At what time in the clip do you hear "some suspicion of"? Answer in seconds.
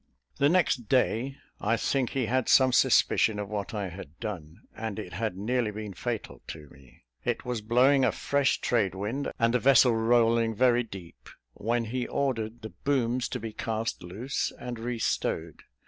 2.49-3.49